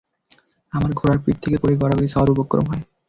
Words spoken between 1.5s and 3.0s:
পড়ে গড়াগড়ি খাওয়ার উপক্রম হয়।